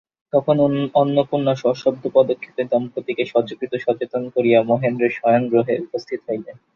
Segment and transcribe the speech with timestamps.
[0.33, 0.55] তখন
[0.95, 6.55] অন্নপূর্ণা সশব্দপদক্ষেপে দম্পতিকে সচকিত সচেতন করিয়া মহেন্দ্রের শয়নগৃহে উপস্থিত হইলেন।